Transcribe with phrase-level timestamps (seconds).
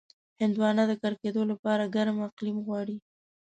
[0.41, 2.97] هندوانه د کر کېدو لپاره ګرم اقلیم غواړي.